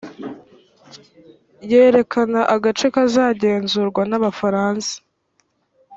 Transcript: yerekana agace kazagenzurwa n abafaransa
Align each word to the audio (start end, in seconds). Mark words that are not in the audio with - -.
yerekana 1.71 2.39
agace 2.55 2.85
kazagenzurwa 2.95 4.01
n 4.09 4.13
abafaransa 4.19 4.93